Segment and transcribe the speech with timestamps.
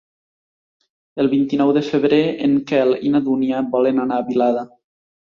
[1.25, 4.69] El vint-i-nou de febrer en Quel i na Dúnia volen anar a Vilada.